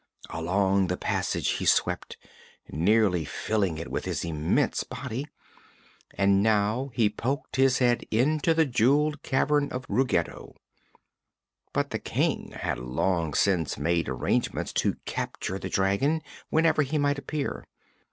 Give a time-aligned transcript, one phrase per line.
[0.31, 2.17] Along the passage he swept,
[2.71, 5.27] nearly filling it with his immense body,
[6.15, 10.55] and now he poked his head into the jeweled cavern of Ruggedo.
[11.71, 17.19] But the King had long since made arrangements to capture the dragon, whenever he might
[17.19, 17.63] appear.